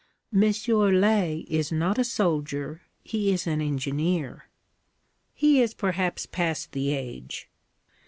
Monsieur 0.31 0.89
Laye 0.91 1.45
is 1.47 1.71
not 1.71 1.99
a 1.99 2.03
soldier. 2.03 2.81
He 3.03 3.31
is 3.31 3.45
an 3.45 3.61
engineer.' 3.61 4.49
'He 5.35 5.61
is 5.61 5.75
perhaps 5.75 6.25
past 6.25 6.71
the 6.71 6.89
age.' 6.91 7.47